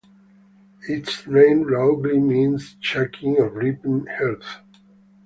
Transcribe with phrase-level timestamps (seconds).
[0.89, 4.61] Its name roughly means shaking or rippling earth.